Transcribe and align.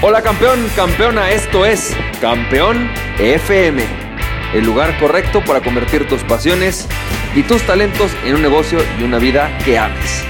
Hola 0.00 0.22
campeón, 0.22 0.64
campeona, 0.76 1.32
esto 1.32 1.66
es 1.66 1.92
Campeón 2.20 2.88
FM, 3.18 3.82
el 4.54 4.64
lugar 4.64 4.96
correcto 5.00 5.42
para 5.44 5.60
convertir 5.60 6.06
tus 6.06 6.22
pasiones 6.22 6.86
y 7.34 7.42
tus 7.42 7.62
talentos 7.62 8.12
en 8.24 8.36
un 8.36 8.42
negocio 8.42 8.78
y 9.00 9.02
una 9.02 9.18
vida 9.18 9.58
que 9.64 9.76
ames. 9.76 10.24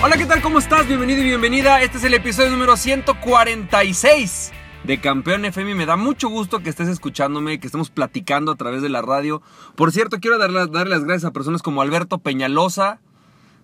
Hola, 0.00 0.16
¿qué 0.16 0.24
tal? 0.24 0.40
¿Cómo 0.40 0.60
estás? 0.60 0.86
Bienvenido 0.86 1.22
y 1.22 1.24
bienvenida. 1.24 1.82
Este 1.82 1.98
es 1.98 2.04
el 2.04 2.14
episodio 2.14 2.50
número 2.50 2.76
146 2.76 4.52
de 4.84 5.00
Campeón 5.00 5.44
FM. 5.44 5.74
Me 5.74 5.86
da 5.86 5.96
mucho 5.96 6.28
gusto 6.28 6.60
que 6.60 6.70
estés 6.70 6.86
escuchándome, 6.86 7.58
que 7.58 7.66
estemos 7.66 7.90
platicando 7.90 8.52
a 8.52 8.56
través 8.56 8.80
de 8.80 8.90
la 8.90 9.02
radio. 9.02 9.42
Por 9.74 9.90
cierto, 9.90 10.20
quiero 10.20 10.38
darle, 10.38 10.88
las 10.88 11.02
gracias 11.02 11.24
a 11.24 11.32
personas 11.32 11.62
como 11.62 11.82
Alberto 11.82 12.18
Peñalosa, 12.18 13.00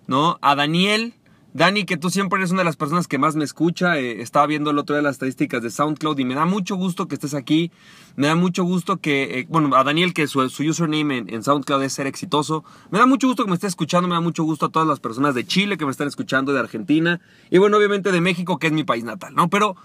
¿no? 0.07 0.39
A 0.41 0.55
Daniel, 0.55 1.13
Dani, 1.59 1.83
que 1.83 1.97
tú 1.97 2.09
siempre 2.09 2.39
eres 2.39 2.51
una 2.51 2.61
de 2.61 2.65
las 2.65 2.77
personas 2.77 3.09
que 3.09 3.17
más 3.17 3.35
me 3.35 3.43
escucha. 3.43 3.99
Eh, 3.99 4.21
estaba 4.21 4.47
viendo 4.47 4.71
el 4.71 4.77
otro 4.77 4.95
día 4.95 5.03
las 5.03 5.15
estadísticas 5.15 5.61
de 5.61 5.69
SoundCloud 5.69 6.17
y 6.17 6.23
me 6.23 6.33
da 6.33 6.45
mucho 6.45 6.77
gusto 6.77 7.09
que 7.09 7.15
estés 7.15 7.33
aquí. 7.33 7.69
Me 8.15 8.27
da 8.27 8.35
mucho 8.35 8.63
gusto 8.63 8.95
que, 8.95 9.39
eh, 9.39 9.45
bueno, 9.49 9.75
a 9.75 9.83
Daniel, 9.83 10.13
que 10.13 10.25
su, 10.27 10.39
username 10.39 11.25
en, 11.27 11.43
SoundCloud 11.43 11.83
es 11.83 11.91
ser 11.91 12.07
exitoso. 12.07 12.63
Me 12.91 12.99
da 12.99 13.05
mucho 13.05 13.27
gusto 13.27 13.43
que 13.43 13.49
me 13.49 13.55
esté 13.55 13.67
escuchando. 13.67 14.07
Me 14.07 14.15
da 14.15 14.21
mucho 14.21 14.45
gusto 14.45 14.67
a 14.67 14.69
todas 14.69 14.87
las 14.87 15.01
personas 15.01 15.35
de 15.35 15.45
Chile 15.45 15.75
que 15.75 15.83
me 15.83 15.91
están 15.91 16.07
escuchando, 16.07 16.53
de 16.53 16.61
Argentina. 16.61 17.19
Y 17.49 17.57
bueno, 17.57 17.75
obviamente 17.75 18.13
de 18.13 18.21
México, 18.21 18.57
que 18.57 18.67
es 18.67 18.73
mi 18.73 18.85
país 18.85 19.03
natal, 19.03 19.35
¿no? 19.35 19.49
Pero 19.49 19.75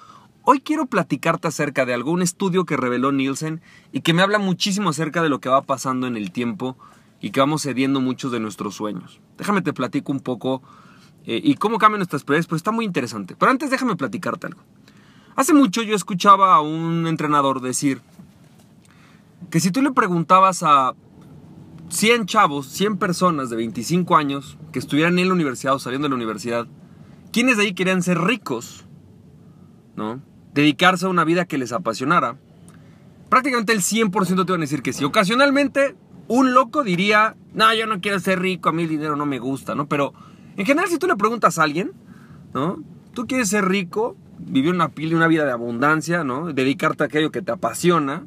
hoy 0.45 0.61
quiero 0.61 0.87
platicarte 0.87 1.49
acerca 1.49 1.85
de 1.85 1.95
algún 1.95 2.23
estudio 2.23 2.67
que 2.67 2.77
reveló 2.77 3.11
Nielsen 3.11 3.61
y 3.91 4.03
que 4.03 4.15
me 4.15 4.23
habla 4.23 4.39
muchísimo 4.39 4.91
acerca 4.91 5.25
de 5.25 5.29
lo 5.29 5.41
que 5.41 5.49
va 5.49 5.63
pasando 5.63 6.07
en 6.07 6.17
el 6.17 6.31
tiempo 6.31 6.77
y 7.21 7.31
que 7.31 7.41
vamos 7.41 7.63
cediendo 7.63 8.01
muchos 8.01 8.31
de 8.31 8.39
nuestros 8.39 8.77
sueños. 8.77 9.21
Déjame 9.39 9.61
te 9.61 9.73
platico 9.73 10.13
un 10.13 10.21
poco 10.21 10.63
eh, 11.27 11.41
y 11.43 11.55
cómo 11.55 11.79
cambian 11.79 12.01
nuestras 12.01 12.25
prioridades, 12.25 12.47
pero 12.47 12.57
está 12.57 12.71
muy 12.71 12.85
interesante. 12.85 13.35
Pero 13.39 13.51
antes 13.51 13.71
déjame 13.71 13.97
platicarte 13.97 14.49
algo. 14.49 14.61
Hace 15.37 15.55
mucho 15.55 15.83
yo 15.83 15.97
escuchaba 15.97 16.55
a 16.55 16.61
un 16.61 17.07
entrenador 17.07 17.61
decir 17.61 18.01
que 19.51 19.61
si 19.61 19.71
tú 19.71 19.83
le 19.83 19.91
preguntabas 19.93 20.63
a 20.63 20.95
100 21.89 22.27
chavos, 22.27 22.67
100 22.69 22.99
personas 22.99 23.51
de 23.51 23.57
25 23.57 24.17
años 24.17 24.59
que 24.73 24.79
estuvieran 24.79 25.19
en 25.19 25.29
la 25.29 25.35
universidad 25.35 25.75
o 25.75 25.79
saliendo 25.79 26.07
de 26.07 26.11
la 26.11 26.17
universidad, 26.17 26.67
¿quiénes 27.33 27.57
de 27.57 27.65
ahí 27.65 27.75
querían 27.75 28.03
ser 28.03 28.21
ricos? 28.21 28.85
¿No? 29.97 30.21
Dedicarse 30.53 31.07
a 31.07 31.09
una 31.09 31.25
vida 31.25 31.47
que 31.47 31.59
les 31.59 31.73
apasionara. 31.73 32.37
Prácticamente 33.29 33.73
el 33.73 33.81
100% 33.81 34.47
te 34.47 34.53
van 34.53 34.61
a 34.61 34.65
decir 34.65 34.83
que 34.83 34.93
sí. 34.93 35.05
Ocasionalmente, 35.05 35.97
un 36.29 36.55
loco 36.55 36.85
diría, 36.85 37.37
no, 37.53 37.75
yo 37.75 37.87
no 37.87 38.01
quiero 38.01 38.21
ser 38.21 38.41
rico, 38.41 38.69
a 38.69 38.73
mí 38.73 38.85
el 38.85 38.89
dinero 38.89 39.17
no 39.17 39.27
me 39.27 39.39
gusta, 39.39 39.75
¿no? 39.75 39.87
Pero 39.89 40.15
en 40.57 40.67
general, 40.67 40.89
si 40.89 40.99
tú 40.99 41.07
le 41.07 41.17
preguntas 41.17 41.59
a 41.59 41.63
alguien, 41.63 41.93
¿no? 42.53 42.83
Tú 43.13 43.27
quieres 43.27 43.49
ser 43.49 43.65
rico, 43.67 44.17
vivir 44.39 44.73
una, 44.73 44.89
vida 45.29 45.45
de 45.45 45.53
abundancia, 45.53 46.25
¿no? 46.25 46.53
Dedicarte 46.53 47.03
a 47.05 47.07
aquello 47.07 47.31
que 47.31 47.43
te 47.43 47.53
apasiona, 47.53 48.25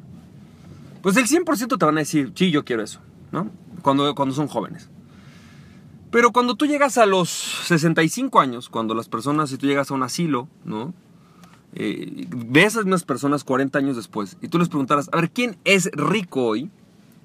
pues 1.02 1.16
el 1.16 1.26
100% 1.26 1.78
te 1.78 1.84
van 1.84 1.96
a 1.96 2.00
decir, 2.00 2.32
sí, 2.34 2.50
yo 2.50 2.64
quiero 2.64 2.82
eso, 2.82 3.00
¿no? 3.32 3.50
Cuando, 3.82 4.14
cuando 4.14 4.34
son 4.34 4.48
jóvenes. 4.48 4.90
Pero 6.10 6.32
cuando 6.32 6.54
tú 6.54 6.66
llegas 6.66 6.96
a 6.98 7.06
los 7.06 7.28
65 7.28 8.40
años, 8.40 8.68
cuando 8.68 8.94
las 8.94 9.08
personas, 9.08 9.50
si 9.50 9.58
tú 9.58 9.66
llegas 9.66 9.90
a 9.90 9.94
un 9.94 10.02
asilo, 10.02 10.48
¿no? 10.64 10.94
Eh, 11.74 12.26
esas 12.54 12.84
mismas 12.84 13.04
personas 13.04 13.44
40 13.44 13.78
años 13.78 13.96
después 13.96 14.38
y 14.40 14.48
tú 14.48 14.58
les 14.58 14.68
preguntaras, 14.68 15.10
a 15.12 15.16
ver, 15.16 15.30
¿quién 15.30 15.58
es 15.64 15.90
rico 15.92 16.44
hoy? 16.44 16.70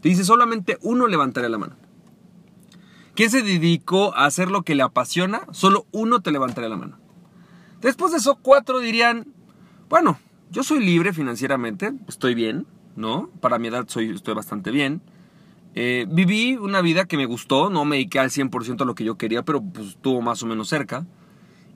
Te 0.02 0.10
dice, 0.10 0.26
solamente 0.26 0.78
uno 0.82 1.08
levantaría 1.08 1.50
la 1.50 1.58
mano. 1.58 1.76
¿Quién 3.16 3.30
se 3.30 3.44
dedicó 3.44 4.16
a 4.16 4.26
hacer 4.26 4.50
lo 4.50 4.64
que 4.64 4.76
le 4.76 4.84
apasiona? 4.84 5.42
Solo 5.52 5.86
uno 5.92 6.22
te 6.22 6.32
levantaría 6.32 6.70
la 6.70 6.78
mano. 6.78 6.98
Después 7.82 8.12
de 8.12 8.18
eso, 8.18 8.40
cuatro 8.42 8.80
dirían, 8.80 9.28
bueno, 9.90 10.18
yo 10.50 10.64
soy 10.64 10.84
libre 10.84 11.14
financieramente, 11.14 11.94
estoy 12.08 12.34
bien, 12.34 12.66
¿no? 12.96 13.30
Para 13.42 13.60
mi 13.60 13.68
edad 13.68 13.86
soy, 13.88 14.10
estoy 14.12 14.34
bastante 14.34 14.72
bien. 14.72 15.02
Eh, 15.76 16.06
viví 16.10 16.56
una 16.56 16.82
vida 16.82 17.06
que 17.06 17.18
me 17.18 17.26
gustó, 17.26 17.70
no 17.70 17.86
me 17.86 17.98
dediqué 17.98 18.20
al 18.20 18.30
100% 18.30 18.82
a 18.82 18.86
lo 18.86 18.96
que 18.96 19.04
yo 19.04 19.18
quería, 19.18 19.44
pero 19.44 19.62
pues 19.62 19.90
estuvo 19.90 20.22
más 20.22 20.42
o 20.44 20.46
menos 20.46 20.70
cerca. 20.70 21.06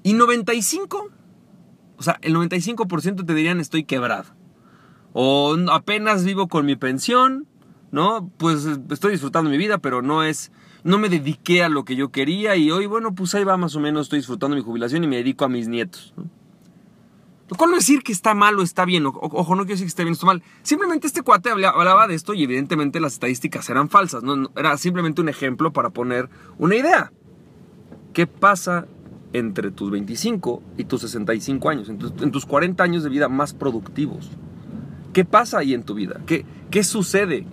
Y 0.03 0.13
95, 0.13 1.09
o 1.97 2.03
sea, 2.03 2.19
el 2.21 2.35
95% 2.35 3.25
te 3.25 3.33
dirían 3.33 3.59
estoy 3.59 3.83
quebrado. 3.83 4.25
O 5.13 5.55
apenas 5.71 6.23
vivo 6.23 6.47
con 6.47 6.65
mi 6.65 6.75
pensión, 6.75 7.47
¿no? 7.91 8.31
Pues 8.37 8.65
estoy 8.89 9.13
disfrutando 9.13 9.49
mi 9.49 9.57
vida, 9.57 9.79
pero 9.79 10.01
no 10.01 10.23
es 10.23 10.51
no 10.83 10.97
me 10.97 11.09
dediqué 11.09 11.63
a 11.63 11.69
lo 11.69 11.85
que 11.85 11.95
yo 11.95 12.09
quería 12.09 12.55
y 12.55 12.71
hoy, 12.71 12.85
bueno, 12.85 13.13
pues 13.13 13.35
ahí 13.35 13.43
va 13.43 13.57
más 13.57 13.75
o 13.75 13.79
menos, 13.79 14.07
estoy 14.07 14.19
disfrutando 14.19 14.55
mi 14.55 14.61
jubilación 14.61 15.03
y 15.03 15.07
me 15.07 15.17
dedico 15.17 15.45
a 15.45 15.49
mis 15.49 15.67
nietos. 15.67 16.13
Lo 17.49 17.65
no 17.65 17.75
decir 17.75 18.03
que 18.03 18.11
está 18.11 18.33
mal 18.33 18.59
o 18.59 18.61
está 18.61 18.83
bien, 18.83 19.05
ojo, 19.05 19.55
no 19.55 19.61
quiero 19.61 19.75
decir 19.75 19.85
que 19.85 19.89
esté 19.89 20.03
bien 20.03 20.11
o 20.11 20.15
está 20.15 20.25
mal. 20.25 20.43
Simplemente 20.63 21.07
este 21.07 21.21
cuate 21.21 21.49
hablaba 21.49 22.07
de 22.07 22.13
esto 22.13 22.33
y 22.33 22.43
evidentemente 22.43 22.99
las 22.99 23.13
estadísticas 23.13 23.69
eran 23.69 23.89
falsas, 23.89 24.21
¿no? 24.21 24.51
Era 24.57 24.77
simplemente 24.77 25.21
un 25.21 25.29
ejemplo 25.29 25.71
para 25.71 25.89
poner 25.89 26.29
una 26.57 26.75
idea. 26.75 27.13
¿Qué 28.11 28.27
pasa 28.27 28.85
entre 29.31 29.71
tus 29.71 29.91
25 29.91 30.61
y 30.77 30.83
tus 30.83 31.01
65 31.01 31.69
años, 31.69 31.87
en 31.87 31.97
tus, 31.97 32.21
en 32.21 32.31
tus 32.31 32.45
40 32.45 32.83
años 32.83 33.03
de 33.03 33.09
vida 33.09 33.29
más 33.29 33.53
productivos? 33.53 34.29
¿Qué 35.13 35.23
pasa 35.23 35.59
ahí 35.59 35.73
en 35.73 35.83
tu 35.83 35.93
vida? 35.93 36.19
¿Qué, 36.25 36.45
qué 36.69 36.83
sucede? 36.83 37.45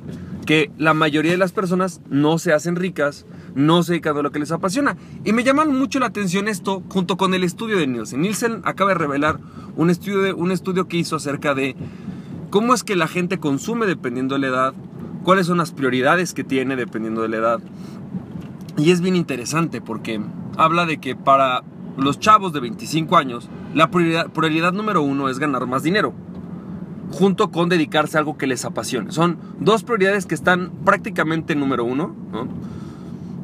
Que 0.44 0.70
la 0.78 0.94
mayoría 0.94 1.32
de 1.32 1.38
las 1.38 1.52
personas 1.52 2.00
no 2.08 2.38
se 2.38 2.52
hacen 2.52 2.76
ricas, 2.76 3.26
no 3.54 3.82
se 3.82 3.92
dedican 3.92 4.16
a 4.16 4.22
lo 4.22 4.32
que 4.32 4.38
les 4.38 4.52
apasiona. 4.52 4.96
Y 5.24 5.32
me 5.32 5.44
llama 5.44 5.64
mucho 5.64 5.98
la 5.98 6.06
atención 6.06 6.48
esto 6.48 6.82
junto 6.88 7.16
con 7.16 7.34
el 7.34 7.44
estudio 7.44 7.78
de 7.78 7.86
Nielsen. 7.86 8.20
Nielsen 8.20 8.60
acaba 8.64 8.90
de 8.90 8.98
revelar 8.98 9.38
un 9.76 9.90
estudio, 9.90 10.22
de, 10.22 10.32
un 10.32 10.52
estudio 10.52 10.88
que 10.88 10.96
hizo 10.96 11.16
acerca 11.16 11.54
de 11.54 11.76
cómo 12.50 12.74
es 12.74 12.84
que 12.84 12.96
la 12.96 13.08
gente 13.08 13.38
consume 13.38 13.86
dependiendo 13.86 14.34
de 14.34 14.40
la 14.40 14.46
edad, 14.48 14.74
cuáles 15.24 15.46
son 15.46 15.58
las 15.58 15.72
prioridades 15.72 16.34
que 16.34 16.44
tiene 16.44 16.76
dependiendo 16.76 17.22
de 17.22 17.28
la 17.28 17.36
edad. 17.36 17.60
Y 18.76 18.90
es 18.90 19.00
bien 19.00 19.16
interesante 19.16 19.80
porque 19.80 20.20
habla 20.56 20.86
de 20.86 20.98
que 20.98 21.16
para 21.16 21.62
los 21.96 22.18
chavos 22.18 22.52
de 22.52 22.60
25 22.60 23.16
años, 23.16 23.48
la 23.72 23.90
prioridad 23.90 24.72
número 24.72 25.02
uno 25.02 25.28
es 25.28 25.38
ganar 25.38 25.66
más 25.66 25.82
dinero 25.82 26.12
junto 27.12 27.50
con 27.50 27.68
dedicarse 27.68 28.16
a 28.16 28.20
algo 28.20 28.36
que 28.36 28.46
les 28.46 28.64
apasione. 28.64 29.12
Son 29.12 29.38
dos 29.60 29.84
prioridades 29.84 30.26
que 30.26 30.34
están 30.34 30.70
prácticamente 30.84 31.54
número 31.54 31.84
uno. 31.84 32.14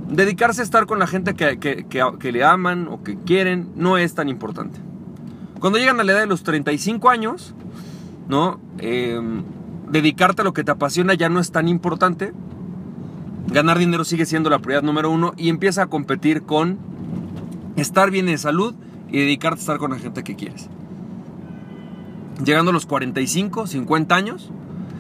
Dedicarse 0.09 0.61
a 0.61 0.65
estar 0.65 0.87
con 0.87 0.99
la 0.99 1.07
gente 1.07 1.35
que, 1.35 2.33
le 2.33 2.45
aman 2.45 2.89
o 2.89 3.03
que 3.03 3.17
quieren 3.17 3.71
no 3.77 3.97
es 3.97 4.15
tan 4.15 4.29
importante. 4.29 4.81
Cuando 5.61 5.79
llegan 5.79 6.01
a 6.01 6.05
la 6.05 6.13
edad 6.13 6.21
de 6.21 6.27
los 6.27 6.43
35 6.43 7.11
años, 7.11 7.55
¿no? 8.29 8.59
Em, 8.79 9.43
dedicarte 9.91 10.43
a 10.43 10.45
lo 10.45 10.53
que 10.53 10.65
te 10.65 10.71
apasiona 10.71 11.15
ya 11.15 11.29
no 11.29 11.39
es 11.39 11.53
tan 11.53 11.69
importante. 11.69 12.33
Ganar 13.49 13.79
dinero 13.79 14.05
sigue 14.05 14.27
siendo 14.27 14.51
la 14.51 14.59
prioridad 14.59 14.83
número 14.83 15.11
uno 15.11 15.33
y 15.37 15.49
empieza 15.49 15.83
a 15.83 15.87
competir 15.87 16.43
con 16.43 16.79
estar 17.77 18.11
bien 18.11 18.27
de 18.27 18.39
salud 18.39 18.75
y 19.11 19.19
dedicarte 19.19 19.59
a 19.59 19.61
estar 19.61 19.79
con 19.79 19.91
la 19.91 19.99
gente 19.99 20.25
que 20.25 20.35
quieres 20.35 20.69
llegando 22.45 22.71
a 22.71 22.75
los 22.75 22.87
45, 22.87 23.67
50 23.67 24.15
años, 24.15 24.51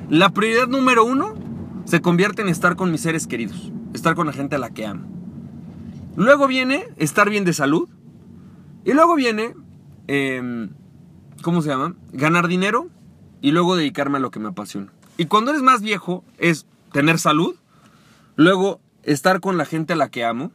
la 0.09 0.31
prioridad 0.31 0.69
número 0.69 1.05
uno 1.05 1.35
se 1.85 2.01
convierte 2.01 2.43
en 2.43 2.49
estar 2.49 2.77
con 2.77 2.91
mis 2.91 3.01
seres 3.01 3.27
queridos, 3.27 3.73
estar 3.95 4.15
con 4.15 4.27
la 4.27 4.33
gente 4.33 4.57
a 4.57 4.59
la 4.59 4.71
que 4.71 4.87
amo. 4.87 5.07
Luego 6.17 6.47
viene 6.47 6.89
estar 6.97 7.31
bien 7.31 7.45
de 7.45 7.53
salud. 7.53 7.89
Y 8.85 8.93
luego 8.93 9.15
viene, 9.15 9.55
em, 10.07 10.71
¿cómo 11.43 11.63
se 11.63 11.69
llama? 11.69 11.95
Ganar 12.13 12.49
dinero 12.49 12.89
y 13.41 13.53
luego 13.53 13.77
dedicarme 13.77 14.19
a 14.19 14.21
lo 14.21 14.31
que 14.31 14.41
me 14.41 14.49
apasiona. 14.49 14.93
Y 15.17 15.27
cuando 15.27 15.51
eres 15.51 15.63
más 15.63 15.83
viejo 15.83 16.25
es 16.39 16.67
tener 16.93 17.19
salud, 17.19 17.55
luego 18.37 18.81
estar 19.03 19.41
con 19.41 19.57
la 19.57 19.65
gente 19.65 19.93
a 19.93 19.97
la 19.97 20.11
que 20.11 20.25
amo, 20.25 20.51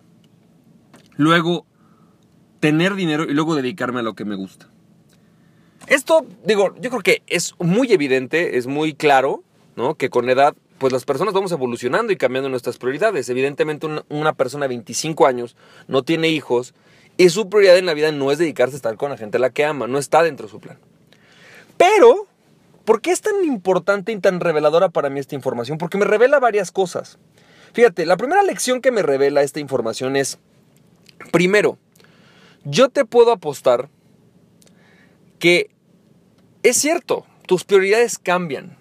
luego 1.17 1.65
tener 2.59 2.95
dinero 2.95 3.23
y 3.23 3.33
luego 3.33 3.55
dedicarme 3.55 3.99
a 3.99 4.03
lo 4.03 4.15
que 4.15 4.25
me 4.25 4.35
gusta. 4.35 4.69
Esto, 5.87 6.25
digo, 6.43 6.73
yo 6.79 6.89
creo 6.89 7.01
que 7.01 7.23
es 7.27 7.53
muy 7.59 7.91
evidente, 7.91 8.57
es 8.57 8.67
muy 8.67 8.93
claro, 8.93 9.43
¿no? 9.75 9.95
Que 9.95 10.09
con 10.09 10.29
edad, 10.29 10.55
pues 10.79 10.91
las 10.91 11.05
personas 11.05 11.33
vamos 11.33 11.51
evolucionando 11.51 12.11
y 12.11 12.17
cambiando 12.17 12.49
nuestras 12.49 12.77
prioridades. 12.77 13.29
Evidentemente, 13.29 13.87
una, 14.09 14.33
persona 14.33 14.65
de 14.65 14.69
25 14.69 15.27
años 15.27 15.55
no 15.87 16.03
tiene 16.03 16.29
hijos 16.29 16.73
y 17.17 17.29
su 17.29 17.49
prioridad 17.49 17.77
en 17.77 17.85
la 17.85 17.93
vida 17.93 18.11
no 18.11 18.31
es 18.31 18.39
dedicarse 18.39 18.75
a 18.75 18.77
estar 18.77 18.97
con 18.97 19.11
la 19.11 19.17
gente 19.17 19.37
a 19.37 19.39
la 19.39 19.51
que 19.51 19.63
ama, 19.63 19.87
no 19.87 19.99
está 19.99 20.23
dentro 20.23 20.47
de 20.47 20.51
su 20.51 20.59
plan. 20.59 20.79
Pero, 21.77 22.27
¿por 22.83 23.01
qué 23.01 23.11
es 23.11 23.21
tan 23.21 23.43
importante 23.43 24.11
y 24.11 24.19
tan 24.19 24.39
reveladora 24.39 24.89
para 24.89 25.09
mí 25.09 25.19
esta 25.19 25.35
información? 25.35 25.77
Porque 25.77 25.97
me 25.97 26.05
revela 26.05 26.39
varias 26.39 26.71
cosas. 26.71 27.19
Fíjate, 27.73 28.05
la 28.05 28.17
primera 28.17 28.41
lección 28.41 28.81
que 28.81 28.91
me 28.91 29.03
revela 29.03 29.43
esta 29.43 29.59
información 29.59 30.15
es, 30.15 30.39
primero, 31.31 31.77
yo 32.63 32.89
te 32.89 33.05
puedo 33.05 33.31
apostar 33.31 33.89
que 35.39 35.75
es 36.65 36.77
cierto, 36.77 37.27
tus 37.45 37.63
prioridades 37.63 38.17
cambian. 38.17 38.75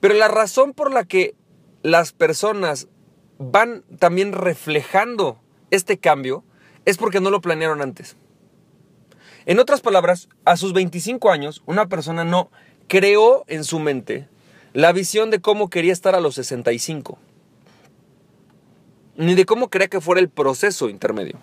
Pero 0.00 0.14
la 0.14 0.26
razón 0.26 0.72
por 0.72 0.92
la 0.92 1.04
que 1.04 1.36
las 1.82 2.12
personas 2.12 2.88
van 3.38 3.84
también 4.00 4.32
reflejando 4.32 5.40
este 5.70 5.98
cambio 5.98 6.42
es 6.84 6.96
porque 6.96 7.20
no 7.20 7.30
lo 7.30 7.40
planearon 7.40 7.80
antes. 7.80 8.16
En 9.46 9.60
otras 9.60 9.82
palabras, 9.82 10.28
a 10.44 10.56
sus 10.56 10.72
25 10.72 11.30
años, 11.30 11.62
una 11.64 11.88
persona 11.88 12.24
no 12.24 12.50
creó 12.88 13.44
en 13.46 13.62
su 13.62 13.78
mente 13.78 14.28
la 14.72 14.90
visión 14.90 15.30
de 15.30 15.40
cómo 15.40 15.70
quería 15.70 15.92
estar 15.92 16.16
a 16.16 16.20
los 16.20 16.34
65, 16.34 17.18
ni 19.16 19.36
de 19.36 19.46
cómo 19.46 19.68
quería 19.70 19.86
que 19.86 20.00
fuera 20.00 20.20
el 20.20 20.28
proceso 20.28 20.88
intermedio. 20.88 21.38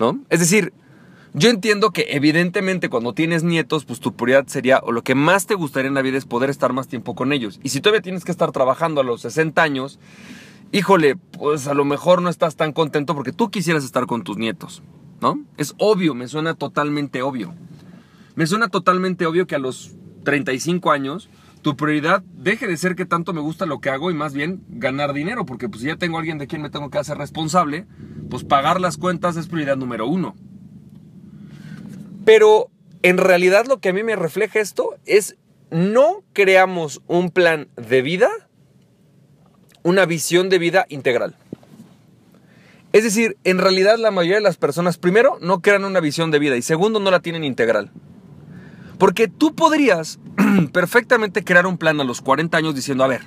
¿No? 0.00 0.20
Es 0.28 0.40
decir, 0.40 0.72
yo 1.34 1.50
entiendo 1.50 1.90
que 1.90 2.06
evidentemente 2.10 2.88
cuando 2.88 3.12
tienes 3.12 3.44
nietos, 3.44 3.84
pues 3.84 4.00
tu 4.00 4.14
prioridad 4.14 4.46
sería, 4.46 4.80
o 4.82 4.92
lo 4.92 5.02
que 5.02 5.14
más 5.14 5.46
te 5.46 5.54
gustaría 5.54 5.88
en 5.88 5.94
la 5.94 6.02
vida 6.02 6.18
es 6.18 6.24
poder 6.24 6.50
estar 6.50 6.72
más 6.72 6.88
tiempo 6.88 7.14
con 7.14 7.32
ellos. 7.32 7.60
Y 7.62 7.68
si 7.68 7.80
todavía 7.80 8.02
tienes 8.02 8.24
que 8.24 8.32
estar 8.32 8.52
trabajando 8.52 9.00
a 9.00 9.04
los 9.04 9.22
60 9.22 9.62
años, 9.62 9.98
híjole, 10.72 11.16
pues 11.16 11.66
a 11.66 11.74
lo 11.74 11.84
mejor 11.84 12.22
no 12.22 12.30
estás 12.30 12.56
tan 12.56 12.72
contento 12.72 13.14
porque 13.14 13.32
tú 13.32 13.50
quisieras 13.50 13.84
estar 13.84 14.06
con 14.06 14.22
tus 14.22 14.36
nietos, 14.36 14.82
¿no? 15.20 15.40
Es 15.56 15.74
obvio, 15.78 16.14
me 16.14 16.28
suena 16.28 16.54
totalmente 16.54 17.22
obvio. 17.22 17.54
Me 18.34 18.46
suena 18.46 18.68
totalmente 18.68 19.26
obvio 19.26 19.46
que 19.46 19.54
a 19.54 19.58
los 19.58 19.92
35 20.24 20.90
años 20.90 21.28
tu 21.62 21.76
prioridad 21.76 22.22
deje 22.34 22.66
de 22.66 22.76
ser 22.76 22.94
que 22.94 23.04
tanto 23.04 23.32
me 23.32 23.40
gusta 23.40 23.66
lo 23.66 23.80
que 23.80 23.90
hago 23.90 24.10
y 24.10 24.14
más 24.14 24.32
bien 24.32 24.62
ganar 24.68 25.12
dinero, 25.12 25.44
porque 25.44 25.68
pues 25.68 25.82
si 25.82 25.88
ya 25.88 25.96
tengo 25.96 26.18
alguien 26.18 26.38
de 26.38 26.46
quien 26.46 26.62
me 26.62 26.70
tengo 26.70 26.88
que 26.88 26.98
hacer 26.98 27.18
responsable, 27.18 27.86
pues 28.30 28.44
pagar 28.44 28.80
las 28.80 28.96
cuentas 28.96 29.36
es 29.36 29.48
prioridad 29.48 29.76
número 29.76 30.06
uno. 30.06 30.34
Pero 32.28 32.68
en 33.00 33.16
realidad 33.16 33.64
lo 33.66 33.80
que 33.80 33.88
a 33.88 33.92
mí 33.94 34.02
me 34.02 34.14
refleja 34.14 34.60
esto 34.60 34.96
es 35.06 35.38
no 35.70 36.22
creamos 36.34 37.00
un 37.06 37.30
plan 37.30 37.68
de 37.76 38.02
vida, 38.02 38.28
una 39.82 40.04
visión 40.04 40.50
de 40.50 40.58
vida 40.58 40.84
integral. 40.90 41.36
Es 42.92 43.02
decir, 43.02 43.38
en 43.44 43.56
realidad 43.56 43.96
la 43.96 44.10
mayoría 44.10 44.36
de 44.36 44.42
las 44.42 44.58
personas, 44.58 44.98
primero, 44.98 45.38
no 45.40 45.62
crean 45.62 45.86
una 45.86 46.00
visión 46.00 46.30
de 46.30 46.38
vida 46.38 46.58
y 46.58 46.60
segundo, 46.60 47.00
no 47.00 47.10
la 47.10 47.20
tienen 47.20 47.44
integral. 47.44 47.92
Porque 48.98 49.28
tú 49.28 49.54
podrías 49.54 50.18
perfectamente 50.74 51.44
crear 51.44 51.66
un 51.66 51.78
plan 51.78 51.98
a 51.98 52.04
los 52.04 52.20
40 52.20 52.58
años 52.58 52.74
diciendo, 52.74 53.04
a 53.04 53.08
ver, 53.08 53.22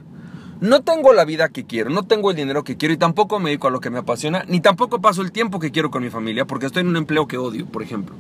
no 0.60 0.84
tengo 0.84 1.12
la 1.12 1.26
vida 1.26 1.50
que 1.50 1.66
quiero, 1.66 1.90
no 1.90 2.06
tengo 2.06 2.30
el 2.30 2.38
dinero 2.38 2.64
que 2.64 2.78
quiero 2.78 2.94
y 2.94 2.98
tampoco 2.98 3.40
me 3.40 3.50
dedico 3.50 3.68
a 3.68 3.72
lo 3.72 3.80
que 3.80 3.90
me 3.90 3.98
apasiona, 3.98 4.44
ni 4.48 4.60
tampoco 4.60 5.02
paso 5.02 5.24
el 5.24 5.32
tiempo 5.32 5.60
que 5.60 5.72
quiero 5.72 5.90
con 5.90 6.04
mi 6.04 6.12
familia 6.12 6.46
porque 6.46 6.68
estoy 6.68 6.82
en 6.82 6.90
un 6.90 6.98
empleo 6.98 7.28
que 7.28 7.40
odio, 7.40 7.66
por 7.66 7.82
ejemplo. 7.82 8.16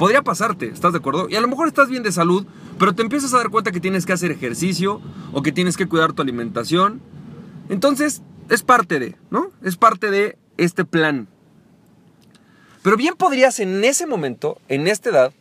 Podría 0.00 0.22
pasarte, 0.22 0.64
¿estás 0.64 0.92
de 0.92 0.98
acuerdo? 0.98 1.28
Y 1.28 1.36
a 1.36 1.42
lo 1.42 1.48
mejor 1.48 1.68
estás 1.68 1.90
bien 1.90 2.02
de 2.02 2.10
salud, 2.10 2.46
pero 2.78 2.94
te 2.94 3.02
empiezas 3.02 3.34
a 3.34 3.36
dar 3.36 3.50
cuenta 3.50 3.70
que 3.70 3.80
tienes 3.80 4.06
que 4.06 4.14
hacer 4.14 4.30
ejercicio 4.30 5.02
o 5.34 5.42
que 5.42 5.52
tienes 5.52 5.76
que 5.76 5.84
cuidar 5.86 6.14
tu 6.14 6.22
alimentación. 6.22 7.02
Entonces, 7.68 8.22
es 8.48 8.62
parte 8.62 8.98
de, 8.98 9.16
¿no? 9.28 9.50
Es 9.62 9.76
parte 9.76 10.10
de 10.10 10.38
este 10.56 10.86
plan. 10.86 11.28
Pero 12.82 12.96
bien 12.96 13.14
podrías 13.14 13.60
en 13.60 13.84
ese 13.84 14.06
momento, 14.06 14.58
en 14.68 14.88
esta 14.88 15.10
edad, 15.10 15.32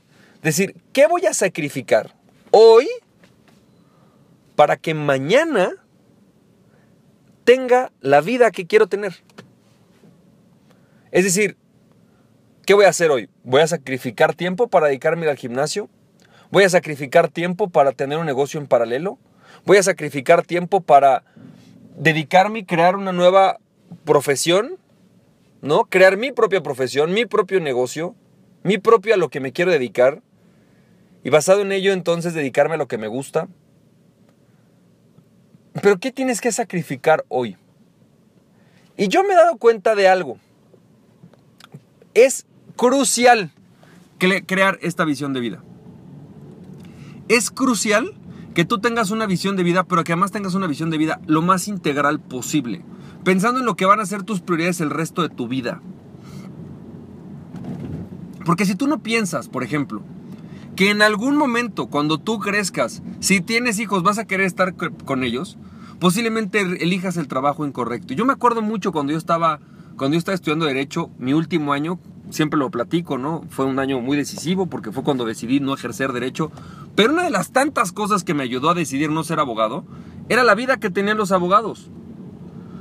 Decir, 0.43 0.75
¿qué 0.91 1.07
voy 1.07 1.25
a 1.25 1.33
sacrificar 1.33 2.13
hoy 2.51 2.87
para 4.57 4.75
que 4.75 4.93
mañana 4.93 5.71
tenga 7.45 7.93
la 8.01 8.19
vida 8.19 8.51
que 8.51 8.67
quiero 8.67 8.87
tener? 8.87 9.23
Es 11.11 11.23
decir, 11.23 11.55
¿qué 12.69 12.75
voy 12.75 12.85
a 12.85 12.89
hacer 12.89 13.09
hoy? 13.09 13.27
¿Voy 13.43 13.61
a 13.61 13.67
sacrificar 13.67 14.35
tiempo 14.35 14.67
para 14.67 14.85
dedicarme 14.85 15.27
al 15.27 15.37
gimnasio? 15.37 15.89
¿Voy 16.51 16.65
a 16.65 16.69
sacrificar 16.69 17.27
tiempo 17.27 17.71
para 17.71 17.93
tener 17.93 18.19
un 18.19 18.27
negocio 18.27 18.59
en 18.59 18.67
paralelo? 18.67 19.17
¿Voy 19.65 19.77
a 19.77 19.81
sacrificar 19.81 20.45
tiempo 20.45 20.79
para 20.79 21.23
dedicarme 21.97 22.59
y 22.59 22.65
crear 22.65 22.95
una 22.95 23.11
nueva 23.11 23.57
profesión? 24.05 24.77
¿No? 25.63 25.85
Crear 25.85 26.15
mi 26.15 26.31
propia 26.31 26.61
profesión, 26.61 27.11
mi 27.11 27.25
propio 27.25 27.59
negocio, 27.59 28.13
mi 28.61 28.77
propio 28.77 29.15
a 29.15 29.17
lo 29.17 29.29
que 29.29 29.39
me 29.39 29.51
quiero 29.51 29.71
dedicar. 29.71 30.21
Y 31.23 31.31
basado 31.31 31.61
en 31.61 31.71
ello 31.71 31.91
entonces 31.91 32.35
dedicarme 32.35 32.75
a 32.75 32.77
lo 32.77 32.87
que 32.87 32.99
me 32.99 33.07
gusta. 33.07 33.47
Pero 35.81 35.97
¿qué 35.97 36.11
tienes 36.11 36.39
que 36.39 36.51
sacrificar 36.51 37.25
hoy? 37.29 37.57
Y 38.95 39.07
yo 39.07 39.23
me 39.23 39.33
he 39.33 39.37
dado 39.37 39.57
cuenta 39.57 39.95
de 39.95 40.07
algo. 40.07 40.37
Es 42.13 42.45
crucial 42.79 43.51
crear 44.17 44.79
esta 44.81 45.03
visión 45.03 45.33
de 45.33 45.41
vida. 45.41 45.61
Es 47.27 47.51
crucial 47.51 48.13
que 48.53 48.63
tú 48.63 48.79
tengas 48.79 49.11
una 49.11 49.25
visión 49.25 49.57
de 49.57 49.63
vida, 49.63 49.83
pero 49.83 50.05
que 50.05 50.13
además 50.13 50.31
tengas 50.31 50.55
una 50.55 50.65
visión 50.65 50.89
de 50.89 50.97
vida 50.97 51.19
lo 51.27 51.41
más 51.41 51.67
integral 51.67 52.21
posible. 52.21 52.85
Pensando 53.25 53.59
en 53.59 53.65
lo 53.65 53.75
que 53.75 53.85
van 53.85 53.99
a 53.99 54.05
ser 54.05 54.23
tus 54.23 54.39
prioridades 54.39 54.79
el 54.79 54.91
resto 54.91 55.21
de 55.21 55.27
tu 55.27 55.49
vida. 55.49 55.81
Porque 58.45 58.65
si 58.65 58.75
tú 58.75 58.87
no 58.87 59.03
piensas, 59.03 59.49
por 59.49 59.65
ejemplo, 59.65 60.01
que 60.77 60.89
en 60.89 61.01
algún 61.01 61.35
momento, 61.35 61.87
cuando 61.87 62.17
tú 62.17 62.39
crezcas, 62.39 63.03
si 63.19 63.41
tienes 63.41 63.77
hijos, 63.79 64.03
vas 64.03 64.19
a 64.19 64.25
querer 64.25 64.45
estar 64.45 64.73
con 64.75 65.25
ellos, 65.25 65.57
posiblemente 65.99 66.61
elijas 66.61 67.17
el 67.17 67.27
trabajo 67.27 67.65
incorrecto. 67.65 68.13
Yo 68.13 68.25
me 68.25 68.31
acuerdo 68.31 68.61
mucho 68.61 68.93
cuando 68.93 69.11
yo 69.11 69.17
estaba, 69.17 69.59
cuando 69.97 70.15
yo 70.15 70.19
estaba 70.19 70.35
estudiando 70.35 70.65
Derecho, 70.65 71.09
mi 71.19 71.33
último 71.33 71.73
año, 71.73 71.99
siempre 72.29 72.59
lo 72.59 72.69
platico, 72.69 73.17
¿no? 73.17 73.43
Fue 73.49 73.65
un 73.65 73.79
año 73.79 73.99
muy 73.99 74.17
decisivo 74.17 74.67
porque 74.67 74.91
fue 74.91 75.03
cuando 75.03 75.25
decidí 75.25 75.59
no 75.59 75.73
ejercer 75.73 76.13
Derecho. 76.13 76.51
Pero 76.95 77.13
una 77.13 77.23
de 77.23 77.29
las 77.29 77.51
tantas 77.51 77.91
cosas 77.91 78.23
que 78.23 78.33
me 78.33 78.43
ayudó 78.43 78.69
a 78.69 78.73
decidir 78.73 79.09
no 79.09 79.23
ser 79.23 79.39
abogado 79.39 79.83
era 80.27 80.43
la 80.43 80.55
vida 80.55 80.77
que 80.77 80.89
tenían 80.89 81.17
los 81.17 81.31
abogados. 81.31 81.89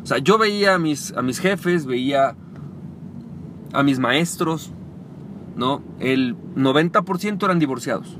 O 0.03 0.07
sea, 0.07 0.19
yo 0.19 0.39
veía 0.39 0.75
a 0.75 0.79
mis, 0.79 1.13
a 1.13 1.23
mis 1.23 1.39
jefes, 1.39 1.87
veía 1.87 2.37
a 3.73 3.83
mis 3.83 3.99
maestros, 3.99 4.73
¿no? 5.57 5.83
El 5.99 6.37
90% 6.57 7.45
eran 7.45 7.59
divorciados. 7.59 8.17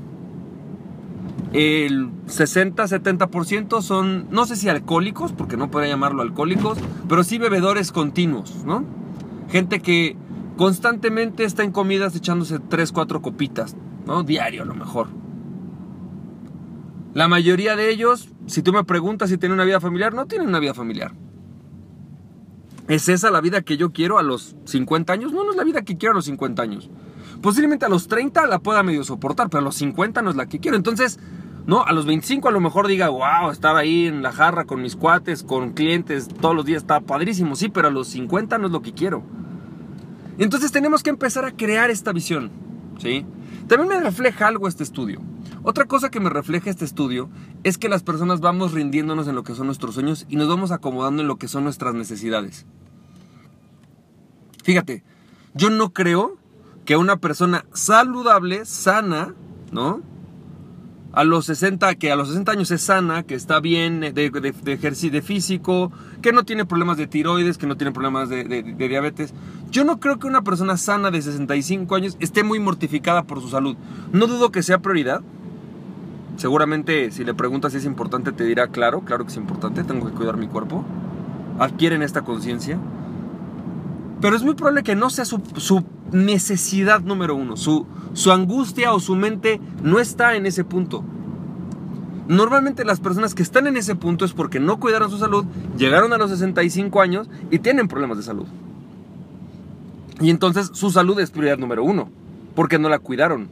El 1.53 2.11
60-70% 2.27 3.81
son, 3.81 4.27
no 4.29 4.45
sé 4.45 4.55
si 4.55 4.69
alcohólicos, 4.69 5.31
porque 5.31 5.57
no 5.57 5.71
podría 5.71 5.89
llamarlo 5.89 6.21
alcohólicos, 6.21 6.77
pero 7.07 7.23
sí 7.23 7.39
bebedores 7.39 7.91
continuos, 7.91 8.63
¿no? 8.65 8.83
Gente 9.49 9.79
que 9.79 10.15
constantemente 10.59 11.45
está 11.45 11.63
en 11.63 11.71
comidas 11.71 12.13
echándose 12.17 12.59
3, 12.59 12.91
4 12.91 13.21
copitas, 13.21 13.77
¿no? 14.05 14.23
Diario 14.23 14.63
a 14.63 14.65
lo 14.65 14.75
mejor. 14.75 15.07
La 17.13 17.29
mayoría 17.29 17.77
de 17.77 17.89
ellos, 17.89 18.27
si 18.45 18.61
tú 18.61 18.73
me 18.73 18.83
preguntas 18.83 19.29
si 19.29 19.37
tienen 19.37 19.53
una 19.53 19.63
vida 19.63 19.79
familiar, 19.79 20.13
no 20.13 20.25
tienen 20.25 20.49
una 20.49 20.59
vida 20.59 20.73
familiar. 20.73 21.13
¿Es 22.89 23.07
esa 23.07 23.31
la 23.31 23.39
vida 23.39 23.61
que 23.61 23.77
yo 23.77 23.93
quiero 23.93 24.19
a 24.19 24.21
los 24.21 24.57
50 24.65 25.13
años? 25.13 25.31
No, 25.31 25.45
no 25.45 25.51
es 25.51 25.55
la 25.55 25.63
vida 25.63 25.83
que 25.83 25.97
quiero 25.97 26.11
a 26.11 26.15
los 26.15 26.25
50 26.25 26.61
años. 26.61 26.89
Posiblemente 27.41 27.85
a 27.85 27.89
los 27.89 28.09
30 28.09 28.45
la 28.45 28.59
pueda 28.59 28.83
medio 28.83 29.05
soportar, 29.05 29.49
pero 29.49 29.61
a 29.61 29.63
los 29.63 29.75
50 29.75 30.21
no 30.21 30.29
es 30.29 30.35
la 30.35 30.47
que 30.47 30.59
quiero. 30.59 30.75
Entonces, 30.75 31.21
no, 31.67 31.85
a 31.85 31.93
los 31.93 32.05
25 32.05 32.49
a 32.49 32.51
lo 32.51 32.59
mejor 32.59 32.87
diga, 32.87 33.07
wow, 33.07 33.49
estar 33.49 33.77
ahí 33.77 34.07
en 34.07 34.23
la 34.23 34.33
jarra 34.33 34.65
con 34.65 34.81
mis 34.81 34.97
cuates, 34.97 35.41
con 35.41 35.71
clientes, 35.71 36.27
todos 36.27 36.53
los 36.53 36.65
días 36.65 36.81
está 36.81 36.99
padrísimo, 36.99 37.55
sí, 37.55 37.69
pero 37.69 37.87
a 37.87 37.91
los 37.91 38.09
50 38.09 38.57
no 38.57 38.65
es 38.67 38.73
lo 38.73 38.81
que 38.81 38.91
quiero. 38.91 39.23
Entonces 40.39 40.71
tenemos 40.71 41.03
que 41.03 41.09
empezar 41.09 41.45
a 41.45 41.51
crear 41.51 41.91
esta 41.91 42.13
visión, 42.13 42.49
¿sí? 42.97 43.25
También 43.67 43.89
me 43.89 43.99
refleja 43.99 44.47
algo 44.47 44.67
este 44.67 44.83
estudio. 44.83 45.21
Otra 45.63 45.85
cosa 45.85 46.09
que 46.09 46.21
me 46.21 46.29
refleja 46.29 46.69
este 46.69 46.85
estudio 46.85 47.29
es 47.63 47.77
que 47.77 47.89
las 47.89 48.03
personas 48.03 48.39
vamos 48.39 48.71
rindiéndonos 48.71 49.27
en 49.27 49.35
lo 49.35 49.43
que 49.43 49.53
son 49.53 49.67
nuestros 49.67 49.95
sueños 49.95 50.25
y 50.29 50.37
nos 50.37 50.47
vamos 50.47 50.71
acomodando 50.71 51.21
en 51.21 51.27
lo 51.27 51.37
que 51.37 51.49
son 51.49 51.65
nuestras 51.65 51.93
necesidades. 51.93 52.65
Fíjate, 54.63 55.03
yo 55.53 55.69
no 55.69 55.91
creo 55.91 56.37
que 56.85 56.95
una 56.95 57.17
persona 57.17 57.65
saludable, 57.73 58.65
sana, 58.65 59.35
¿no? 59.71 60.01
A 61.19 61.25
los 61.25 61.47
60, 61.47 61.95
que 61.95 62.13
a 62.13 62.15
los 62.15 62.29
60 62.29 62.53
años 62.53 62.71
es 62.71 62.81
sana, 62.81 63.23
que 63.23 63.35
está 63.35 63.59
bien 63.59 63.99
de, 63.99 64.13
de, 64.13 64.71
ejercicio, 64.71 65.11
de 65.11 65.21
físico, 65.21 65.91
que 66.21 66.31
no 66.31 66.45
tiene 66.45 66.63
problemas 66.63 66.95
de 66.95 67.07
tiroides, 67.07 67.57
que 67.57 67.67
no 67.67 67.75
tiene 67.75 67.91
problemas 67.91 68.29
de, 68.29 68.45
de, 68.45 68.63
diabetes. 68.63 69.33
Yo 69.69 69.83
no 69.83 69.99
creo 69.99 70.17
que 70.17 70.27
una 70.27 70.43
persona 70.43 70.77
sana 70.77 71.11
de 71.11 71.21
65 71.21 71.93
años 71.93 72.15
esté 72.21 72.43
muy 72.43 72.59
mortificada 72.59 73.23
por 73.23 73.41
su 73.41 73.49
salud. 73.49 73.75
No 74.13 74.27
dudo 74.27 74.53
que 74.53 74.63
sea 74.63 74.79
prioridad. 74.79 75.19
Seguramente 76.37 77.11
si 77.11 77.25
le 77.25 77.33
preguntas 77.33 77.73
si 77.73 77.79
es 77.79 77.85
importante 77.85 78.31
te 78.31 78.45
dirá, 78.45 78.69
claro, 78.69 79.01
claro 79.01 79.25
que 79.25 79.31
es 79.31 79.37
importante, 79.37 79.83
tengo 79.83 80.07
que 80.07 80.13
cuidar 80.13 80.37
mi 80.37 80.47
cuerpo. 80.47 80.85
Adquieren 81.59 82.01
esta 82.01 82.21
conciencia. 82.21 82.79
Pero 84.21 84.35
es 84.35 84.43
muy 84.43 84.55
probable 84.55 84.83
que 84.83 84.95
no 84.95 85.09
sea 85.09 85.25
su, 85.25 85.41
necesidad 86.11 87.01
número 87.01 87.35
uno. 87.35 87.55
Su, 87.55 87.85
su 88.13 88.31
angustia 88.31 88.93
o 88.93 88.99
su 88.99 89.15
mente 89.15 89.61
no 89.83 89.99
está 89.99 90.35
en 90.35 90.45
ese 90.45 90.63
punto. 90.63 91.03
Normalmente 92.27 92.85
las 92.85 92.99
personas 92.99 93.33
que 93.33 93.41
están 93.41 93.65
en 93.65 93.77
ese 93.77 93.95
punto 93.95 94.23
es 94.23 94.33
porque 94.33 94.59
no 94.59 94.79
cuidaron 94.79 95.09
su 95.09 95.17
salud, 95.17 95.45
llegaron 95.77 96.13
a 96.13 96.17
los 96.17 96.29
65 96.29 97.01
años 97.01 97.27
y 97.49 97.59
tienen 97.59 97.87
problemas 97.87 98.17
de 98.17 98.23
salud. 98.23 98.45
Y 100.21 100.29
entonces 100.29 100.69
su 100.73 100.91
salud 100.91 101.19
es 101.19 101.31
prioridad 101.31 101.57
número 101.57 101.83
uno, 101.83 102.09
porque 102.55 102.77
no 102.77 102.89
la 102.89 102.99
cuidaron. 102.99 103.49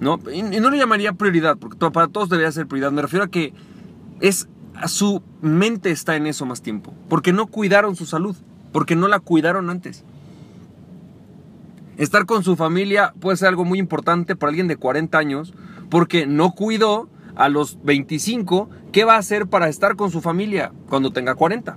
¿No? 0.00 0.18
Y, 0.32 0.42
no 0.42 0.70
lo 0.70 0.76
llamaría 0.76 1.12
prioridad, 1.14 1.56
porque 1.58 1.76
para 1.90 2.08
todos 2.08 2.28
debería 2.28 2.52
ser 2.52 2.66
prioridad. 2.66 2.92
Me 2.92 3.02
refiero 3.02 3.24
a 3.24 3.28
que 3.28 3.52
es, 4.20 4.48
su 4.86 5.22
mente 5.40 5.90
está 5.90 6.16
en 6.16 6.26
eso 6.26 6.46
más 6.46 6.62
tiempo, 6.62 6.94
porque 7.08 7.32
no 7.32 7.46
cuidaron 7.46 7.96
su 7.96 8.06
salud, 8.06 8.36
porque 8.72 8.96
no 8.96 9.08
la 9.08 9.20
cuidaron 9.20 9.70
antes. 9.70 10.04
Estar 11.96 12.24
con 12.26 12.42
su 12.42 12.56
familia 12.56 13.12
puede 13.20 13.36
ser 13.36 13.48
algo 13.48 13.64
muy 13.64 13.78
importante 13.78 14.36
para 14.36 14.50
alguien 14.50 14.68
de 14.68 14.76
40 14.76 15.18
años 15.18 15.52
porque 15.90 16.26
no 16.26 16.52
cuidó 16.52 17.08
a 17.36 17.48
los 17.48 17.78
25 17.82 18.70
qué 18.92 19.04
va 19.04 19.14
a 19.16 19.18
hacer 19.18 19.46
para 19.46 19.68
estar 19.68 19.96
con 19.96 20.10
su 20.10 20.20
familia 20.20 20.72
cuando 20.88 21.12
tenga 21.12 21.34
40. 21.34 21.76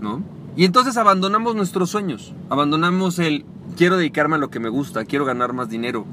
¿No? 0.00 0.22
Y 0.56 0.64
entonces 0.64 0.96
abandonamos 0.96 1.54
nuestros 1.54 1.90
sueños, 1.90 2.34
abandonamos 2.50 3.20
el 3.20 3.44
quiero 3.76 3.96
dedicarme 3.96 4.36
a 4.36 4.38
lo 4.38 4.50
que 4.50 4.58
me 4.58 4.68
gusta, 4.68 5.04
quiero 5.04 5.24
ganar 5.24 5.52
más 5.52 5.68
dinero, 5.68 6.04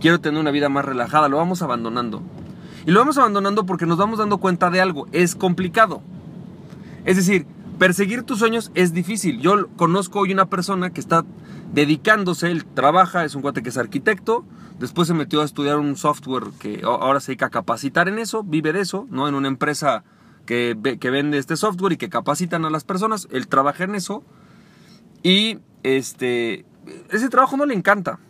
quiero 0.00 0.20
tener 0.20 0.40
una 0.40 0.50
vida 0.50 0.68
más 0.68 0.84
relajada, 0.84 1.28
lo 1.28 1.36
vamos 1.36 1.62
abandonando. 1.62 2.20
Y 2.84 2.90
lo 2.90 2.98
vamos 2.98 3.16
abandonando 3.16 3.64
porque 3.64 3.86
nos 3.86 3.98
vamos 3.98 4.18
dando 4.18 4.38
cuenta 4.38 4.70
de 4.70 4.80
algo, 4.80 5.06
es 5.12 5.36
complicado. 5.36 6.02
Es 7.04 7.16
decir, 7.16 7.46
perseguir 7.82 8.22
tus 8.22 8.38
sueños 8.38 8.70
es 8.76 8.94
difícil. 8.94 9.40
Yo 9.40 9.66
conozco 9.74 10.20
hoy 10.20 10.32
una 10.32 10.48
persona 10.48 10.90
que 10.90 11.00
está 11.00 11.24
dedicándose, 11.72 12.48
él 12.48 12.64
trabaja, 12.64 13.24
es 13.24 13.34
un 13.34 13.42
cuate 13.42 13.64
que 13.64 13.70
es 13.70 13.76
arquitecto, 13.76 14.44
después 14.78 15.08
se 15.08 15.14
metió 15.14 15.42
a 15.42 15.44
estudiar 15.44 15.78
un 15.80 15.96
software 15.96 16.44
que 16.60 16.82
ahora 16.84 17.18
se 17.18 17.32
dedica 17.32 17.46
a 17.46 17.50
capacitar 17.50 18.08
en 18.08 18.20
eso, 18.20 18.44
vive 18.44 18.72
de 18.72 18.82
eso, 18.82 19.08
¿no? 19.10 19.26
En 19.26 19.34
una 19.34 19.48
empresa 19.48 20.04
que, 20.46 20.78
que 21.00 21.10
vende 21.10 21.38
este 21.38 21.56
software 21.56 21.94
y 21.94 21.96
que 21.96 22.08
capacitan 22.08 22.64
a 22.64 22.70
las 22.70 22.84
personas, 22.84 23.26
él 23.32 23.48
trabaja 23.48 23.82
en 23.82 23.96
eso 23.96 24.22
y 25.24 25.58
este, 25.82 26.64
ese 27.10 27.30
trabajo 27.30 27.56
no 27.56 27.66
le 27.66 27.74
encanta, 27.74 28.20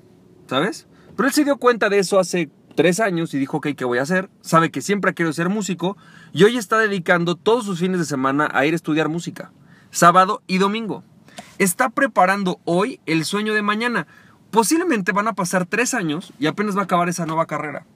¿sabes? 0.46 0.86
Pero 1.14 1.28
él 1.28 1.34
se 1.34 1.44
dio 1.44 1.58
cuenta 1.58 1.90
de 1.90 1.98
eso 1.98 2.18
hace 2.18 2.48
tres 2.74 3.00
años 3.00 3.32
y 3.34 3.38
dijo, 3.38 3.58
ok, 3.58 3.68
¿qué 3.76 3.84
voy 3.84 3.98
a 3.98 4.02
hacer? 4.02 4.28
Sabe 4.40 4.70
que 4.70 4.80
siempre 4.80 5.10
ha 5.10 5.32
ser 5.32 5.48
músico 5.48 5.96
y 6.32 6.44
hoy 6.44 6.56
está 6.56 6.78
dedicando 6.78 7.36
todos 7.36 7.64
sus 7.64 7.78
fines 7.78 7.98
de 7.98 8.04
semana 8.04 8.50
a 8.52 8.66
ir 8.66 8.72
a 8.72 8.76
estudiar 8.76 9.08
música, 9.08 9.52
sábado 9.90 10.42
y 10.46 10.58
domingo. 10.58 11.04
Está 11.58 11.90
preparando 11.90 12.60
hoy 12.64 13.00
el 13.06 13.24
sueño 13.24 13.54
de 13.54 13.62
mañana. 13.62 14.06
Posiblemente 14.50 15.12
van 15.12 15.28
a 15.28 15.34
pasar 15.34 15.66
tres 15.66 15.94
años 15.94 16.32
y 16.38 16.46
apenas 16.46 16.76
va 16.76 16.80
a 16.80 16.84
acabar 16.84 17.08
esa 17.08 17.26
nueva 17.26 17.46
carrera. 17.46 17.86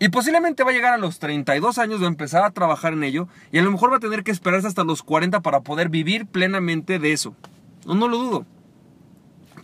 Y 0.00 0.10
posiblemente 0.10 0.62
va 0.62 0.70
a 0.70 0.74
llegar 0.74 0.94
a 0.94 0.98
los 0.98 1.18
32 1.18 1.78
años 1.78 2.00
de 2.00 2.06
empezar 2.06 2.44
a 2.44 2.52
trabajar 2.52 2.92
en 2.92 3.02
ello 3.02 3.26
y 3.50 3.58
a 3.58 3.62
lo 3.62 3.70
mejor 3.70 3.90
va 3.90 3.96
a 3.96 4.00
tener 4.00 4.22
que 4.22 4.30
esperarse 4.30 4.68
hasta 4.68 4.84
los 4.84 5.02
40 5.02 5.40
para 5.40 5.60
poder 5.60 5.88
vivir 5.88 6.26
plenamente 6.26 7.00
de 7.00 7.12
eso. 7.12 7.34
No, 7.84 7.94
no 7.94 8.06
lo 8.06 8.18
dudo. 8.18 8.46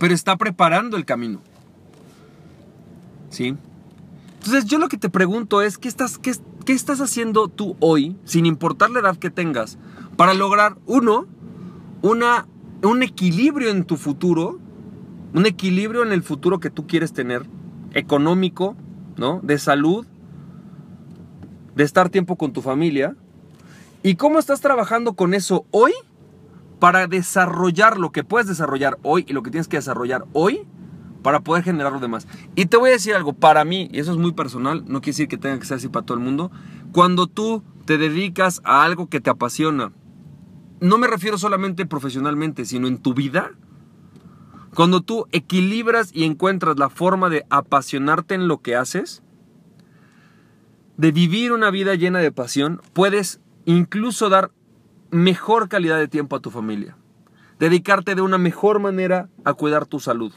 Pero 0.00 0.12
está 0.12 0.37
preparando 0.37 0.97
el 0.97 1.04
camino. 1.04 1.40
¿Sí? 3.30 3.56
Entonces 4.44 4.66
yo 4.66 4.78
lo 4.78 4.90
que 4.90 4.98
te 4.98 5.08
pregunto 5.08 5.62
es, 5.62 5.78
¿qué 5.78 5.88
estás, 5.88 6.18
qué, 6.18 6.34
qué 6.66 6.74
estás 6.74 7.00
haciendo 7.00 7.48
tú 7.48 7.76
hoy, 7.80 8.14
sin 8.24 8.44
importar 8.44 8.90
la 8.90 9.00
edad 9.00 9.16
que 9.16 9.30
tengas, 9.30 9.78
para 10.18 10.34
lograr, 10.34 10.76
uno, 10.84 11.26
una, 12.02 12.46
un 12.82 13.02
equilibrio 13.02 13.70
en 13.70 13.84
tu 13.84 13.96
futuro, 13.96 14.60
un 15.32 15.46
equilibrio 15.46 16.02
en 16.02 16.12
el 16.12 16.22
futuro 16.22 16.60
que 16.60 16.68
tú 16.68 16.86
quieres 16.86 17.14
tener, 17.14 17.46
económico, 17.94 18.76
¿no? 19.16 19.40
De 19.42 19.56
salud, 19.56 20.06
de 21.74 21.84
estar 21.84 22.10
tiempo 22.10 22.36
con 22.36 22.52
tu 22.52 22.60
familia. 22.60 23.16
¿Y 24.02 24.16
cómo 24.16 24.38
estás 24.38 24.60
trabajando 24.60 25.14
con 25.14 25.32
eso 25.32 25.64
hoy 25.70 25.92
para 26.80 27.06
desarrollar 27.06 27.98
lo 27.98 28.12
que 28.12 28.24
puedes 28.24 28.46
desarrollar 28.46 28.98
hoy 29.04 29.24
y 29.26 29.32
lo 29.32 29.42
que 29.42 29.50
tienes 29.50 29.68
que 29.68 29.78
desarrollar 29.78 30.26
hoy 30.34 30.66
para 31.25 31.40
poder 31.40 31.64
generar 31.64 31.90
lo 31.90 32.00
demás. 32.00 32.28
Y 32.54 32.66
te 32.66 32.76
voy 32.76 32.90
a 32.90 32.93
decir 32.93 33.14
algo, 33.14 33.33
para 33.33 33.64
mí, 33.64 33.88
y 33.90 33.99
eso 33.99 34.12
es 34.12 34.19
muy 34.19 34.33
personal, 34.33 34.85
no 34.87 35.00
quiere 35.00 35.14
decir 35.14 35.28
que 35.28 35.38
tenga 35.38 35.59
que 35.59 35.64
ser 35.64 35.78
así 35.78 35.88
para 35.88 36.04
todo 36.04 36.19
el 36.19 36.23
mundo, 36.23 36.52
cuando 36.93 37.26
tú 37.26 37.64
te 37.87 37.97
dedicas 37.97 38.61
a 38.62 38.85
algo 38.85 39.09
que 39.09 39.23
te 39.23 39.31
apasiona, 39.31 39.90
no 40.81 40.99
me 40.99 41.07
refiero 41.07 41.38
solamente 41.38 41.87
profesionalmente, 41.87 42.66
sino 42.66 42.88
en 42.88 42.99
tu 42.99 43.14
vida, 43.14 43.52
cuando 44.75 45.00
tú 45.00 45.26
equilibras 45.33 46.11
y 46.12 46.25
encuentras 46.25 46.78
la 46.78 46.90
forma 46.90 47.31
de 47.31 47.47
apasionarte 47.49 48.35
en 48.35 48.47
lo 48.47 48.61
que 48.61 48.76
haces, 48.76 49.23
de 50.99 51.11
vivir 51.11 51.52
una 51.52 51.71
vida 51.71 51.95
llena 51.95 52.19
de 52.19 52.33
pasión, 52.33 52.83
puedes 52.93 53.40
incluso 53.64 54.28
dar 54.28 54.50
mejor 55.11 55.71
calidad 55.71 55.99
de 55.99 56.09
tiempo 56.09 56.37
a 56.37 56.40
tu 56.40 56.50
familia, 56.50 56.99
dedicarte 57.59 58.14
de 58.14 58.21
una 58.21 58.37
mejor 58.37 58.78
manera 58.78 59.31
a 59.47 59.54
cuidar 59.54 59.87
tu 59.87 60.00
salud. 60.00 60.35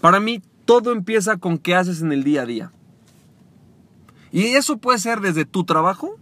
Para 0.00 0.20
mí, 0.20 0.42
todo 0.64 0.92
empieza 0.92 1.36
con 1.36 1.58
qué 1.58 1.74
haces 1.74 2.00
en 2.00 2.12
el 2.12 2.24
día 2.24 2.42
a 2.42 2.46
día. 2.46 2.72
Y 4.32 4.44
eso 4.44 4.78
puede 4.78 4.98
ser 4.98 5.20
desde 5.20 5.44
tu 5.44 5.64
trabajo 5.64 6.16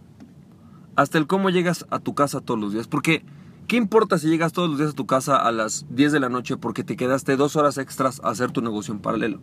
hasta 0.95 1.17
el 1.17 1.27
cómo 1.27 1.49
llegas 1.49 1.85
a 1.91 1.99
tu 1.99 2.15
casa 2.15 2.41
todos 2.41 2.59
los 2.59 2.73
días. 2.73 2.87
Porque, 2.87 3.23
¿qué 3.67 3.77
importa 3.77 4.17
si 4.17 4.27
llegas 4.27 4.51
todos 4.51 4.69
los 4.69 4.79
días 4.79 4.91
a 4.91 4.95
tu 4.95 5.05
casa 5.05 5.37
a 5.37 5.51
las 5.51 5.85
10 5.91 6.11
de 6.11 6.19
la 6.19 6.29
noche 6.29 6.57
porque 6.57 6.83
te 6.83 6.97
quedaste 6.97 7.37
dos 7.37 7.55
horas 7.55 7.77
extras 7.77 8.19
a 8.23 8.29
hacer 8.29 8.51
tu 8.51 8.61
negocio 8.61 8.93
en 8.93 8.99
paralelo? 8.99 9.39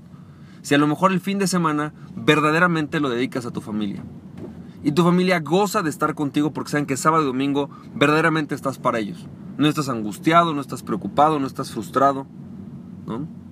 Si 0.63 0.75
a 0.75 0.79
lo 0.79 0.89
mejor 0.89 1.13
el 1.13 1.21
fin 1.21 1.39
de 1.39 1.47
semana 1.47 1.95
verdaderamente 2.17 2.99
lo 2.99 3.09
dedicas 3.09 3.47
a 3.47 3.53
tu 3.53 3.61
familia. 3.61 4.03
Y 4.83 4.93
tu 4.93 5.05
familia 5.05 5.41
goza 5.41 5.83
de 5.83 5.91
estar 5.91 6.15
contigo 6.15 6.53
porque 6.53 6.73
saben 6.73 6.87
que 6.87 6.97
sábado 6.97 7.23
y 7.23 7.27
domingo 7.27 7.71
verdaderamente 7.95 8.55
estás 8.55 8.79
para 8.79 8.99
ellos. 8.99 9.27
No 9.57 9.69
estás 9.69 9.89
angustiado, 9.89 10.53
no 10.53 10.61
estás 10.61 10.83
preocupado, 10.83 11.39
no 11.39 11.47
estás 11.47 11.71
frustrado. 11.71 12.27
¿no? 13.07 13.46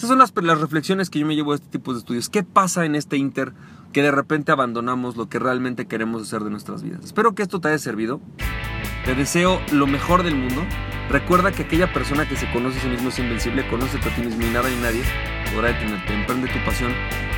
Esas 0.00 0.08
son 0.08 0.46
las, 0.46 0.58
reflexiones 0.58 1.10
que 1.10 1.18
yo 1.18 1.26
me 1.26 1.36
llevo 1.36 1.52
de 1.52 1.56
este 1.56 1.68
tipo 1.68 1.92
de 1.92 1.98
estudios. 1.98 2.30
¿Qué 2.30 2.42
pasa 2.42 2.86
en 2.86 2.94
este 2.94 3.18
inter 3.18 3.52
que 3.92 4.02
de 4.02 4.10
repente 4.10 4.50
abandonamos 4.50 5.18
lo 5.18 5.28
que 5.28 5.38
realmente 5.38 5.86
queremos 5.86 6.22
hacer 6.22 6.42
de 6.42 6.48
nuestras 6.48 6.82
vidas? 6.82 7.04
Espero 7.04 7.34
que 7.34 7.42
esto 7.42 7.60
te 7.60 7.68
haya 7.68 7.76
servido. 7.76 8.18
Te 9.04 9.14
deseo 9.14 9.60
lo 9.72 9.86
mejor 9.86 10.22
del 10.22 10.36
mundo. 10.36 10.64
Recuerda 11.10 11.52
que 11.52 11.64
aquella 11.64 11.92
persona 11.92 12.26
que 12.26 12.36
se 12.36 12.50
conoce 12.50 12.78
a 12.78 12.82
sí 12.82 12.88
mismo 12.88 13.10
es 13.10 13.18
invencible, 13.18 13.68
conoce 13.68 13.98
a 13.98 14.00
ti 14.00 14.22
mismo 14.22 14.40
y 14.40 14.48
nada 14.48 14.70
ni 14.70 14.76
nadie 14.76 15.02
podrá 15.52 15.68
detenerte. 15.68 16.14
Emprende 16.14 16.48
tu 16.48 16.64
pasión. 16.64 16.94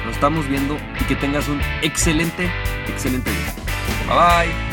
Nos 0.07 0.15
estamos 0.15 0.47
viendo 0.49 0.77
y 1.01 1.05
que 1.07 1.17
tengas 1.17 1.49
un 1.49 1.61
excelente, 1.83 2.49
excelente 2.87 3.29
día. 3.29 3.55
Bye 4.07 4.47
bye. 4.47 4.72